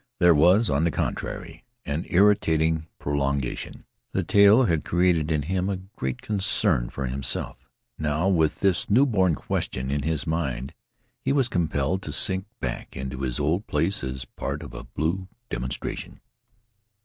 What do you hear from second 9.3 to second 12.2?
question in his mind, he was compelled to